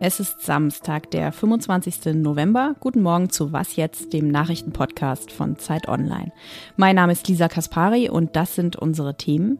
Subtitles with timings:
[0.00, 2.14] Es ist Samstag, der 25.
[2.14, 2.76] November.
[2.80, 6.32] Guten Morgen zu Was jetzt, dem Nachrichtenpodcast von Zeit Online.
[6.76, 9.58] Mein Name ist Lisa Kaspari und das sind unsere Themen.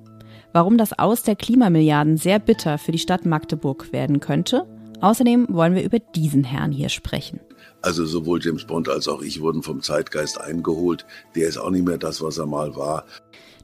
[0.52, 4.66] Warum das Aus der Klimamilliarden sehr bitter für die Stadt Magdeburg werden könnte.
[5.00, 7.40] Außerdem wollen wir über diesen Herrn hier sprechen.
[7.82, 11.06] Also sowohl James Bond als auch ich wurden vom Zeitgeist eingeholt.
[11.36, 13.04] Der ist auch nicht mehr das, was er mal war.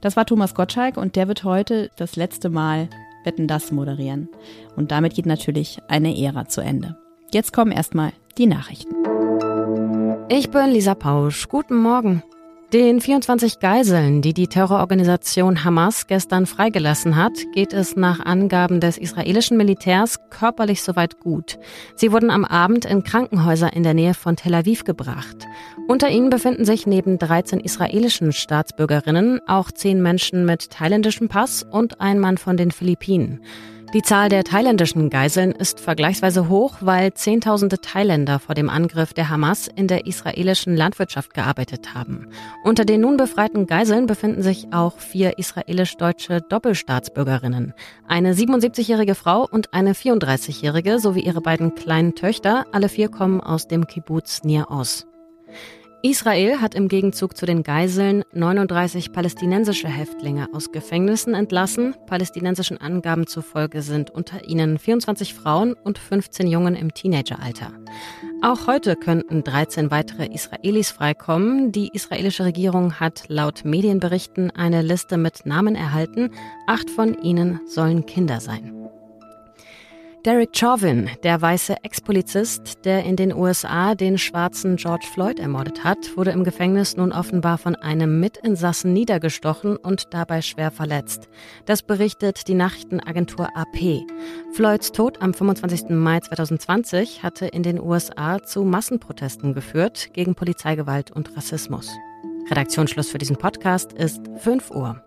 [0.05, 2.91] Das war Thomas Gottschalk und der wird heute das letzte Mal
[3.25, 4.29] Wetten das moderieren.
[4.77, 6.99] Und damit geht natürlich eine Ära zu Ende.
[7.33, 8.95] Jetzt kommen erstmal die Nachrichten.
[10.29, 11.49] Ich bin Lisa Pausch.
[11.49, 12.23] Guten Morgen.
[12.75, 18.99] Den 24 Geiseln, die die Terrororganisation Hamas gestern freigelassen hat, geht es nach Angaben des
[18.99, 21.61] israelischen Militärs körperlich soweit gut.
[21.95, 25.47] Sie wurden am Abend in Krankenhäuser in der Nähe von Tel Aviv gebracht.
[25.87, 32.01] Unter ihnen befinden sich neben 13 israelischen Staatsbürgerinnen auch zehn Menschen mit thailändischem Pass und
[32.01, 33.41] ein Mann von den Philippinen.
[33.95, 39.29] Die Zahl der thailändischen Geiseln ist vergleichsweise hoch, weil Zehntausende Thailänder vor dem Angriff der
[39.29, 42.27] Hamas in der israelischen Landwirtschaft gearbeitet haben.
[42.65, 47.73] Unter den nun befreiten Geiseln befinden sich auch vier israelisch-deutsche Doppelstaatsbürgerinnen.
[48.09, 52.67] Eine 77-jährige Frau und eine 34-jährige sowie ihre beiden kleinen Töchter.
[52.73, 55.07] Alle vier kommen aus dem Kibbutz Nir Oz.
[56.05, 61.95] Israel hat im Gegenzug zu den Geiseln 39 palästinensische Häftlinge aus Gefängnissen entlassen.
[62.05, 67.73] Palästinensischen Angaben zufolge sind unter ihnen 24 Frauen und 15 Jungen im Teenageralter.
[68.43, 71.73] Auch heute könnten 13 weitere Israelis freikommen.
[71.73, 76.33] Die israelische Regierung hat laut Medienberichten eine Liste mit Namen erhalten.
[76.67, 78.74] Acht von ihnen sollen Kinder sein.
[80.25, 86.17] Derek Chauvin, der weiße Ex-Polizist, der in den USA den schwarzen George Floyd ermordet hat,
[86.17, 91.29] wurde im Gefängnis nun offenbar von einem Mitinsassen niedergestochen und dabei schwer verletzt.
[91.67, 94.07] Das berichtet die Nachrichtenagentur AP.
[94.55, 95.91] Floyds Tod am 25.
[95.91, 101.91] Mai 2020 hatte in den USA zu Massenprotesten geführt gegen Polizeigewalt und Rassismus.
[102.49, 105.03] Redaktionsschluss für diesen Podcast ist 5 Uhr.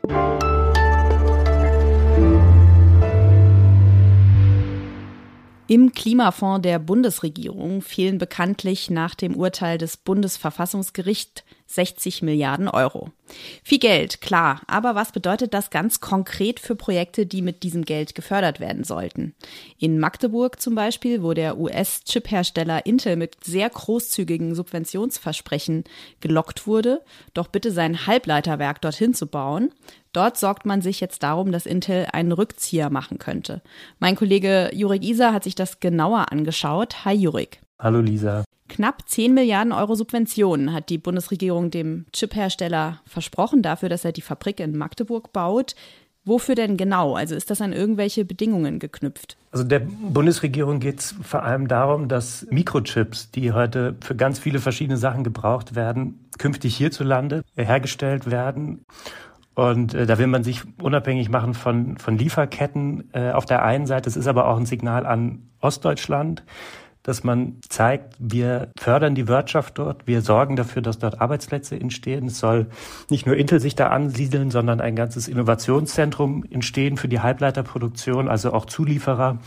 [5.70, 13.12] Im Klimafonds der Bundesregierung fehlen bekanntlich nach dem Urteil des Bundesverfassungsgerichts 60 Milliarden Euro.
[13.64, 18.16] Viel Geld, klar, aber was bedeutet das ganz konkret für Projekte, die mit diesem Geld
[18.16, 19.36] gefördert werden sollten?
[19.78, 25.84] In Magdeburg zum Beispiel, wo der US-Chip-Hersteller Intel mit sehr großzügigen Subventionsversprechen
[26.22, 27.02] gelockt wurde,
[27.34, 29.72] doch bitte sein Halbleiterwerk dorthin zu bauen,
[30.14, 33.62] Dort sorgt man sich jetzt darum, dass Intel einen Rückzieher machen könnte.
[34.00, 37.06] Mein Kollege Jurik Isa hat sich das genauer angeschaut.
[37.06, 37.62] Hi Jurik.
[37.78, 38.44] Hallo Lisa.
[38.68, 44.22] Knapp 10 Milliarden Euro Subventionen hat die Bundesregierung dem Chiphersteller versprochen dafür, dass er die
[44.22, 45.76] Fabrik in Magdeburg baut.
[46.26, 47.16] Wofür denn genau?
[47.16, 49.38] Also ist das an irgendwelche Bedingungen geknüpft?
[49.52, 54.60] Also der Bundesregierung geht es vor allem darum, dass Mikrochips, die heute für ganz viele
[54.60, 58.84] verschiedene Sachen gebraucht werden, künftig hierzulande hergestellt werden.
[59.56, 63.88] Und äh, da will man sich unabhängig machen von, von Lieferketten äh, auf der einen
[63.88, 64.10] Seite.
[64.10, 66.44] Es ist aber auch ein Signal an Ostdeutschland,
[67.08, 72.28] dass man zeigt, wir fördern die Wirtschaft dort, wir sorgen dafür, dass dort Arbeitsplätze entstehen.
[72.28, 72.68] Es soll
[73.10, 78.52] nicht nur Intel sich da ansiedeln, sondern ein ganzes Innovationszentrum entstehen für die Halbleiterproduktion, also
[78.52, 79.40] auch Zulieferer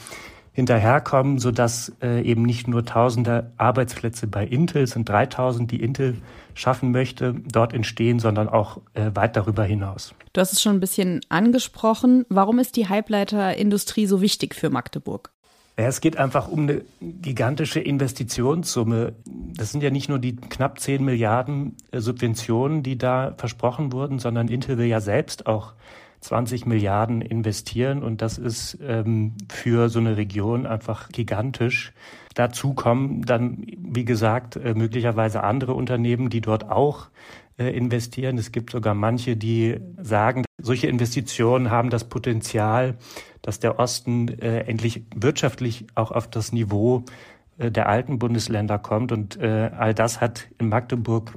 [0.52, 6.16] hinterherkommen, sodass äh, eben nicht nur tausende Arbeitsplätze bei Intel, es sind 3000, die Intel
[6.54, 10.14] schaffen möchte, dort entstehen, sondern auch äh, weit darüber hinaus.
[10.32, 12.24] Du hast es schon ein bisschen angesprochen.
[12.30, 15.30] Warum ist die Halbleiterindustrie so wichtig für Magdeburg?
[15.80, 19.14] Ja, es geht einfach um eine gigantische Investitionssumme.
[19.56, 24.18] Das sind ja nicht nur die knapp 10 Milliarden äh, Subventionen, die da versprochen wurden,
[24.18, 25.72] sondern Intel will ja selbst auch
[26.20, 31.94] 20 Milliarden investieren und das ist ähm, für so eine Region einfach gigantisch.
[32.34, 37.08] Dazu kommen dann, wie gesagt, äh, möglicherweise andere Unternehmen, die dort auch
[37.56, 38.36] äh, investieren.
[38.36, 42.98] Es gibt sogar manche, die sagen, solche Investitionen haben das Potenzial,
[43.42, 47.04] dass der Osten äh, endlich wirtschaftlich auch auf das Niveau
[47.58, 49.12] äh, der alten Bundesländer kommt.
[49.12, 51.36] Und äh, all das hat in Magdeburg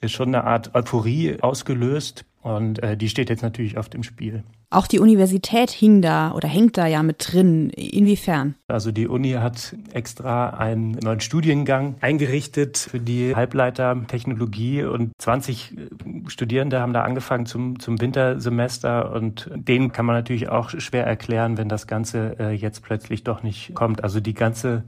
[0.00, 2.24] äh, schon eine Art Euphorie ausgelöst.
[2.42, 4.44] Und äh, die steht jetzt natürlich auf dem Spiel.
[4.70, 7.70] Auch die Universität hing da oder hängt da ja mit drin.
[7.70, 8.54] Inwiefern?
[8.66, 15.88] Also die Uni hat extra einen neuen Studiengang eingerichtet für die Halbleitertechnologie und 20 äh,
[16.28, 21.56] Studierende haben da angefangen zum, zum Wintersemester und denen kann man natürlich auch schwer erklären,
[21.56, 24.04] wenn das Ganze äh, jetzt plötzlich doch nicht kommt.
[24.04, 24.82] Also die ganze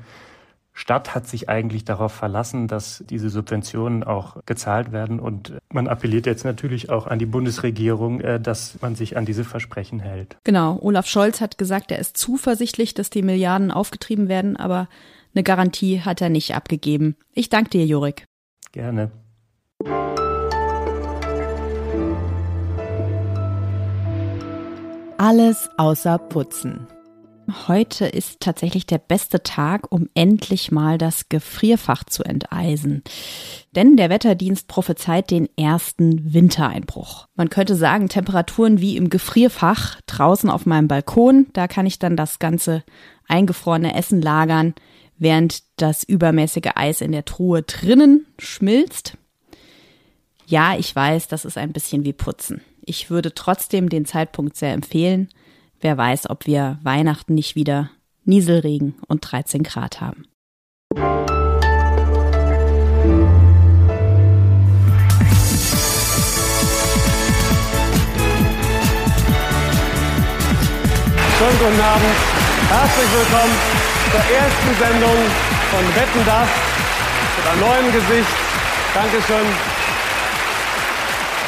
[0.73, 5.21] Stadt hat sich eigentlich darauf verlassen, dass diese Subventionen auch gezahlt werden.
[5.21, 9.45] Und man appelliert jetzt natürlich auch an die Bundesregierung, äh, dass man sich an diese
[9.45, 10.39] Versprechen hält.
[10.45, 10.79] Genau.
[10.81, 14.89] Olaf Scholz hat gesagt, er ist zuversichtlich, dass die Milliarden aufgetrieben werden, aber
[15.35, 17.17] eine Garantie hat er nicht abgegeben.
[17.35, 18.25] Ich danke dir, Jurik.
[18.73, 19.11] Gerne.
[25.19, 26.87] Alles außer Putzen.
[27.69, 33.03] Heute ist tatsächlich der beste Tag, um endlich mal das Gefrierfach zu enteisen.
[33.75, 37.27] Denn der Wetterdienst prophezeit den ersten Wintereinbruch.
[37.35, 41.47] Man könnte sagen, Temperaturen wie im Gefrierfach draußen auf meinem Balkon.
[41.53, 42.85] Da kann ich dann das ganze
[43.29, 44.75] eingefrorene Essen lagern,
[45.19, 49.17] während das übermäßige Eis in der Truhe drinnen schmilzt.
[50.47, 52.61] Ja, ich weiß, das ist ein bisschen wie Putzen.
[52.83, 55.29] Ich würde trotzdem den Zeitpunkt sehr empfehlen.
[55.83, 57.91] Wer weiß, ob wir Weihnachten nicht wieder
[58.25, 60.27] Nieselregen und 13 Grad haben.
[71.39, 72.17] Schönen guten Abend.
[72.69, 73.57] Herzlich willkommen
[74.11, 75.17] zur ersten Sendung
[75.71, 76.49] von Wetten das
[77.39, 78.29] mit einem neuen Gesicht.
[78.93, 79.47] Dankeschön.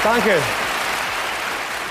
[0.02, 0.38] Danke.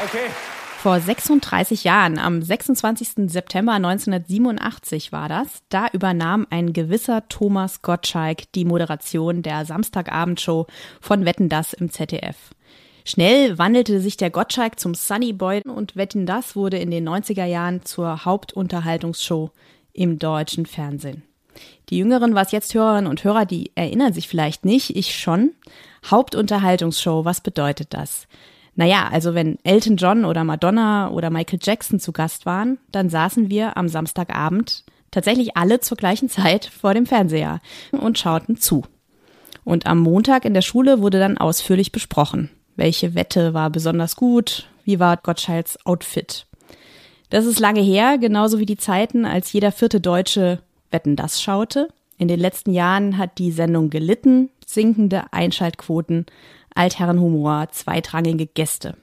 [0.05, 0.50] Okay.
[0.81, 3.29] Vor 36 Jahren, am 26.
[3.29, 10.65] September 1987 war das, da übernahm ein gewisser Thomas Gottschalk die Moderation der Samstagabendshow
[10.99, 12.35] von Wetten das im ZDF.
[13.05, 17.45] Schnell wandelte sich der Gottschalk zum Sunny Boy und Wetten das wurde in den 90er
[17.45, 19.51] Jahren zur Hauptunterhaltungsshow
[19.93, 21.21] im deutschen Fernsehen.
[21.91, 25.51] Die jüngeren Was jetzt Hörerinnen und Hörer, die erinnern sich vielleicht nicht, ich schon.
[26.09, 28.27] Hauptunterhaltungsshow, was bedeutet das?
[28.75, 33.49] Naja, also wenn Elton John oder Madonna oder Michael Jackson zu Gast waren, dann saßen
[33.49, 37.59] wir am Samstagabend tatsächlich alle zur gleichen Zeit vor dem Fernseher
[37.91, 38.83] und schauten zu.
[39.63, 44.67] Und am Montag in der Schule wurde dann ausführlich besprochen, welche Wette war besonders gut,
[44.85, 46.47] wie war Gottschalks Outfit.
[47.29, 50.59] Das ist lange her, genauso wie die Zeiten, als jeder vierte Deutsche
[50.89, 51.87] Wetten das schaute.
[52.17, 56.25] In den letzten Jahren hat die Sendung gelitten, sinkende Einschaltquoten,
[56.75, 58.97] Altherrenhumor, zweitrangige Gäste.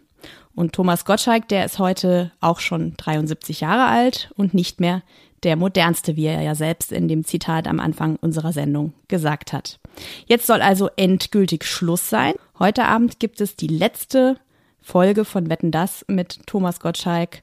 [0.55, 5.03] Und Thomas Gottschalk, der ist heute auch schon 73 Jahre alt und nicht mehr
[5.45, 9.79] der modernste, wie er ja selbst in dem Zitat am Anfang unserer Sendung gesagt hat.
[10.27, 12.35] Jetzt soll also endgültig Schluss sein.
[12.59, 14.37] Heute Abend gibt es die letzte
[14.83, 17.43] Folge von Wetten das mit Thomas Gottschalk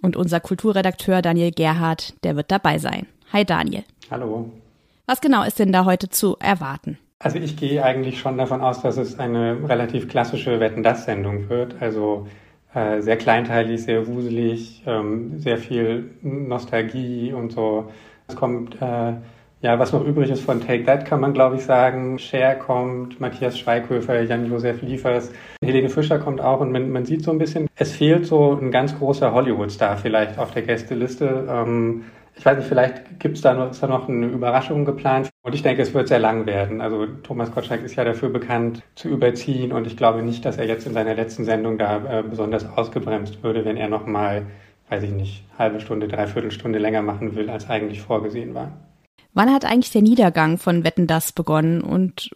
[0.00, 3.06] und unser Kulturredakteur Daniel Gerhardt, der wird dabei sein.
[3.32, 3.84] Hi Daniel.
[4.10, 4.50] Hallo.
[5.06, 6.98] Was genau ist denn da heute zu erwarten?
[7.24, 11.74] Also ich gehe eigentlich schon davon aus, dass es eine relativ klassische Wetten-Das-Sendung wird.
[11.80, 12.26] Also
[12.74, 17.90] äh, sehr kleinteilig, sehr wuselig, ähm, sehr viel Nostalgie und so.
[18.28, 19.14] Es kommt, äh,
[19.62, 22.18] ja, was noch übrig ist von Take That, kann man glaube ich sagen.
[22.18, 25.32] Cher kommt, Matthias Schweighöfer, Jan-Josef Liefers,
[25.64, 28.70] Helene Fischer kommt auch und man, man, sieht so ein bisschen, es fehlt so ein
[28.70, 31.48] ganz großer Hollywood-Star vielleicht auf der Gästeliste.
[31.48, 32.02] Ähm,
[32.36, 35.30] ich weiß nicht, vielleicht gibt es da noch, da noch eine Überraschung geplant.
[35.42, 36.80] Und ich denke, es wird sehr lang werden.
[36.80, 39.72] Also Thomas Gottschalk ist ja dafür bekannt, zu überziehen.
[39.72, 43.42] Und ich glaube nicht, dass er jetzt in seiner letzten Sendung da äh, besonders ausgebremst
[43.42, 44.46] würde, wenn er noch mal,
[44.88, 48.72] weiß ich nicht, halbe Stunde, dreiviertel Stunde länger machen will, als eigentlich vorgesehen war.
[49.32, 52.30] Wann hat eigentlich der Niedergang von Wetten das begonnen und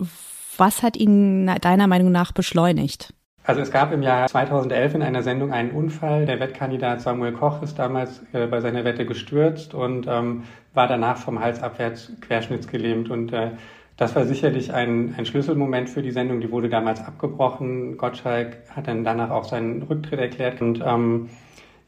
[0.56, 3.14] was hat ihn deiner Meinung nach beschleunigt?
[3.48, 6.26] Also es gab im Jahr 2011 in einer Sendung einen Unfall.
[6.26, 10.42] Der Wettkandidat Samuel Koch ist damals äh, bei seiner Wette gestürzt und ähm,
[10.74, 13.08] war danach vom Hals abwärts querschnittsgelähmt.
[13.08, 13.52] Und äh,
[13.96, 16.42] das war sicherlich ein, ein Schlüsselmoment für die Sendung.
[16.42, 17.96] Die wurde damals abgebrochen.
[17.96, 20.60] Gottschalk hat dann danach auch seinen Rücktritt erklärt.
[20.60, 21.30] Und ähm,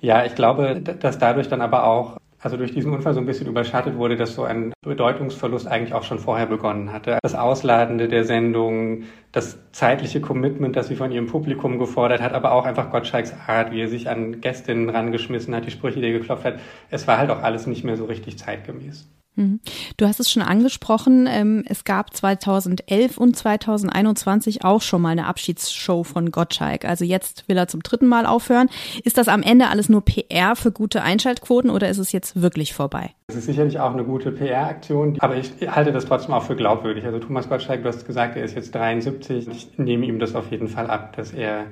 [0.00, 3.46] ja, ich glaube, dass dadurch dann aber auch also durch diesen Unfall so ein bisschen
[3.46, 7.18] überschattet wurde, dass so ein Bedeutungsverlust eigentlich auch schon vorher begonnen hatte.
[7.22, 12.52] Das Ausladende der Sendung, das zeitliche Commitment, das sie von ihrem Publikum gefordert hat, aber
[12.52, 16.18] auch einfach Gottschalks Art, wie er sich an Gästinnen rangeschmissen hat, die Sprüche, die er
[16.18, 16.58] geklopft hat.
[16.90, 19.06] Es war halt auch alles nicht mehr so richtig zeitgemäß.
[19.40, 19.60] Mhm.
[19.96, 25.26] Du hast es schon angesprochen, ähm, es gab 2011 und 2021 auch schon mal eine
[25.26, 26.84] Abschiedsshow von Gottschalk.
[26.84, 28.68] Also jetzt will er zum dritten Mal aufhören.
[29.02, 32.74] Ist das am Ende alles nur PR für gute Einschaltquoten oder ist es jetzt wirklich
[32.74, 33.10] vorbei?
[33.28, 37.04] Es ist sicherlich auch eine gute PR-Aktion, aber ich halte das trotzdem auch für glaubwürdig.
[37.04, 39.48] Also Thomas Gottschalk, du hast gesagt, er ist jetzt 73.
[39.48, 41.66] Ich nehme ihm das auf jeden Fall ab, dass er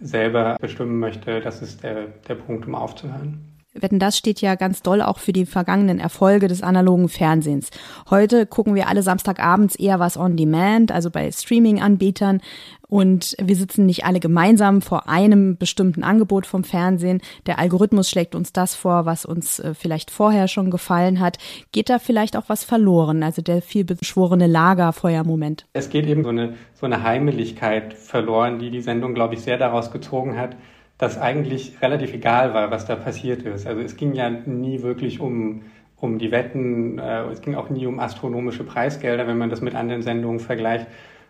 [0.00, 3.50] selber bestimmen möchte, das ist der, der Punkt, um aufzuhören.
[3.82, 7.70] Wetten, das steht ja ganz doll auch für die vergangenen Erfolge des analogen Fernsehens.
[8.08, 12.40] Heute gucken wir alle Samstagabends eher was on demand, also bei Streaming-Anbietern.
[12.90, 17.20] Und wir sitzen nicht alle gemeinsam vor einem bestimmten Angebot vom Fernsehen.
[17.46, 21.38] Der Algorithmus schlägt uns das vor, was uns äh, vielleicht vorher schon gefallen hat.
[21.70, 23.22] Geht da vielleicht auch was verloren?
[23.22, 25.66] Also der viel beschworene Lagerfeuermoment.
[25.72, 29.56] Es geht eben so eine, so eine Heimeligkeit verloren, die die Sendung, glaube ich, sehr
[29.56, 30.56] daraus gezogen hat,
[31.00, 33.66] dass eigentlich relativ egal war, was da passiert ist.
[33.66, 35.62] Also es ging ja nie wirklich um,
[35.96, 39.74] um die Wetten, äh, es ging auch nie um astronomische Preisgelder, wenn man das mit
[39.74, 40.86] anderen Sendungen vergleicht.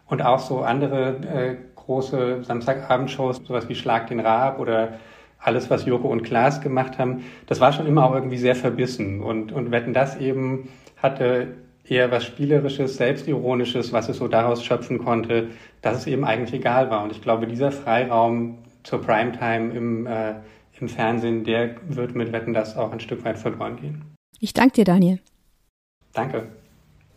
[0.09, 4.95] Und auch so andere äh, große Samstagabendshows, sowas wie Schlag den Raab oder
[5.39, 9.23] alles, was Joko und Klaas gemacht haben, das war schon immer auch irgendwie sehr verbissen.
[9.23, 14.99] Und, und Wetten das eben hatte eher was Spielerisches, Selbstironisches, was es so daraus schöpfen
[14.99, 15.51] konnte,
[15.81, 17.05] dass es eben eigentlich egal war.
[17.05, 20.35] Und ich glaube, dieser Freiraum zur Primetime im, äh,
[20.81, 24.05] im Fernsehen, der wird mit Wetten das auch ein Stück weit verloren gehen.
[24.39, 25.21] Ich danke dir, Daniel.
[26.13, 26.49] Danke.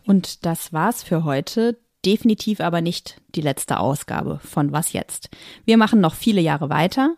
[0.06, 1.78] Und das war's für heute.
[2.04, 5.30] Definitiv aber nicht die letzte Ausgabe von Was jetzt.
[5.64, 7.16] Wir machen noch viele Jahre weiter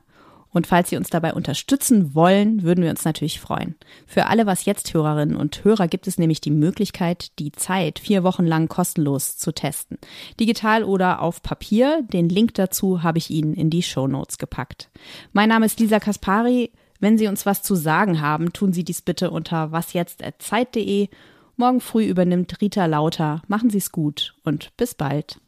[0.56, 3.74] und falls Sie uns dabei unterstützen wollen, würden wir uns natürlich freuen.
[4.06, 8.24] Für alle Was jetzt Hörerinnen und Hörer gibt es nämlich die Möglichkeit, die Zeit vier
[8.24, 9.98] Wochen lang kostenlos zu testen.
[10.40, 12.02] Digital oder auf Papier.
[12.10, 14.90] Den Link dazu habe ich Ihnen in die Show Notes gepackt.
[15.32, 16.72] Mein Name ist Lisa Kaspari.
[17.00, 21.08] Wenn Sie uns was zu sagen haben, tun Sie dies bitte unter wasjetzt.zeit.de.
[21.56, 23.42] Morgen früh übernimmt Rita Lauter.
[23.46, 25.38] Machen Sie es gut und bis bald.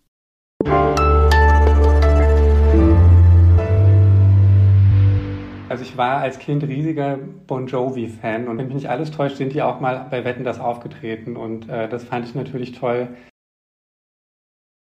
[5.69, 9.53] Also ich war als Kind riesiger Bon Jovi-Fan und wenn mich nicht alles täuscht, sind
[9.53, 13.09] die auch mal bei Wetten das aufgetreten und äh, das fand ich natürlich toll,